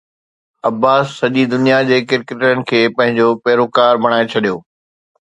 [0.69, 4.55] عباس سڄي دنيا جي ڪرڪيٽرن کي پنهنجو پيروڪار بڻائي ڇڏيو